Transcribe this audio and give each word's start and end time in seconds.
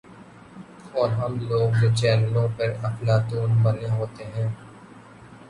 اورہم 0.93 1.33
لوگ 1.49 1.69
جو 1.81 1.87
چینلوں 1.95 2.47
پہ 2.57 2.65
افلاطون 2.83 3.49
بنے 3.63 3.89
ہوتے 3.89 4.23
ہیں۔ 4.35 4.49